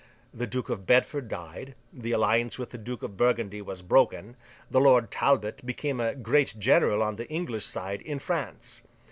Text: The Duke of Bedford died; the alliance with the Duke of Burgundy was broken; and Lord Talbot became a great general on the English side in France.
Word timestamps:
The 0.33 0.47
Duke 0.47 0.69
of 0.69 0.87
Bedford 0.87 1.27
died; 1.27 1.75
the 1.93 2.11
alliance 2.13 2.57
with 2.57 2.71
the 2.71 2.79
Duke 2.79 3.03
of 3.03 3.17
Burgundy 3.17 3.61
was 3.61 3.83
broken; 3.83 4.35
and 4.73 4.83
Lord 4.83 5.11
Talbot 5.11 5.63
became 5.63 5.99
a 5.99 6.15
great 6.15 6.55
general 6.57 7.03
on 7.03 7.17
the 7.17 7.29
English 7.29 7.65
side 7.67 8.01
in 8.01 8.17
France. 8.17 8.81